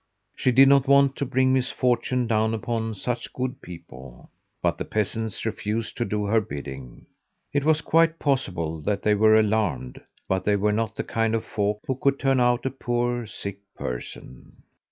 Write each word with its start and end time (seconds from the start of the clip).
She 0.35 0.51
did 0.51 0.67
not 0.67 0.87
want 0.87 1.15
to 1.17 1.27
bring 1.27 1.53
misfortune 1.53 2.25
down 2.25 2.55
upon 2.55 2.95
such 2.95 3.31
good 3.33 3.61
people. 3.61 4.31
But 4.59 4.79
the 4.79 4.83
peasants 4.83 5.45
refused 5.45 5.95
to 5.97 6.05
do 6.05 6.25
her 6.25 6.41
bidding. 6.41 7.05
It 7.53 7.63
was 7.63 7.81
quite 7.81 8.17
possible 8.17 8.81
that 8.81 9.03
they 9.03 9.13
were 9.13 9.35
alarmed, 9.35 10.01
but 10.27 10.43
they 10.43 10.55
were 10.55 10.71
not 10.73 10.95
the 10.95 11.03
kind 11.03 11.35
of 11.35 11.45
folk 11.45 11.81
who 11.85 11.93
could 11.93 12.17
turn 12.17 12.39
out 12.39 12.65
a 12.65 12.71
poor, 12.71 13.27
sick 13.27 13.59
person. 13.75 14.63